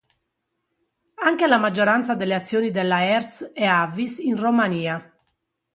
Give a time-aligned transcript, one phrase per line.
[1.23, 5.13] Anche la maggioranza delle azioni della Hertz e Avis in Romania.